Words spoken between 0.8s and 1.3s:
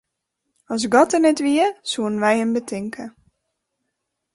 God der